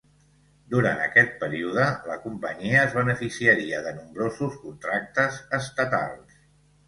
Durant 0.73 1.01
aquest 1.07 1.35
període 1.41 1.83
la 2.11 2.15
companyia 2.23 2.79
es 2.85 2.95
beneficiaria 2.99 3.83
de 3.89 3.93
nombrosos 3.99 4.55
contractes 4.65 5.37
estatals. 5.61 6.35